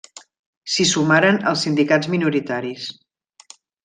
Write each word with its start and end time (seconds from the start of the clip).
S'hi 0.75 0.85
sumaren 0.91 1.37
els 1.51 1.65
sindicats 1.67 2.09
minoritaris. 2.17 2.87